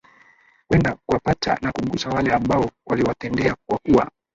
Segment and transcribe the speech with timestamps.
[0.67, 4.11] kuenda kuwapata na kugusa wale ambao waliwatendea kwa kuwa